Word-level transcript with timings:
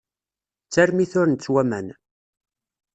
D 0.65 0.69
tarmit 0.73 1.13
ur 1.19 1.27
nettwaman. 1.29 1.87